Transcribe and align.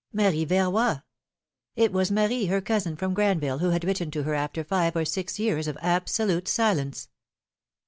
Marie 0.11 0.47
Verroy!" 0.47 1.03
It 1.75 1.93
was 1.93 2.09
Marie, 2.09 2.47
her 2.47 2.59
cousin 2.59 2.95
from 2.95 3.13
Granville, 3.13 3.59
who 3.59 3.69
had 3.69 3.83
written 3.83 4.09
to 4.09 4.23
her 4.23 4.33
after 4.33 4.63
five 4.63 4.95
or 4.95 5.05
six 5.05 5.37
years 5.37 5.67
of 5.67 5.77
absolute 5.79 6.47
silence 6.47 7.09